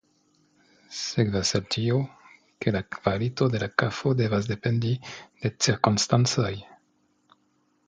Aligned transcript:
Sekvas 0.99 1.51
el 1.59 1.67
tio, 1.75 1.99
ke 2.65 2.73
la 2.77 2.81
kvalito 2.97 3.49
de 3.57 3.61
la 3.65 3.69
kafo 3.83 4.15
devas 4.23 4.49
dependi 4.55 4.97
de 5.45 5.55
cirkonstancoj. 5.67 6.53